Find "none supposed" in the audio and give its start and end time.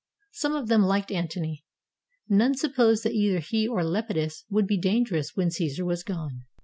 2.27-3.03